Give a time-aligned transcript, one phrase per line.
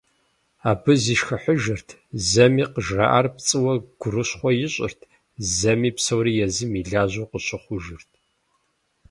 [0.69, 1.89] Абы зишхыхьыжырт,
[2.29, 4.99] зэми къыжраӏар пцӏыуэ гурыщхъуэ ищӀырт,
[5.57, 8.11] зэми псори езым и лажьэу къыщыхъужырт.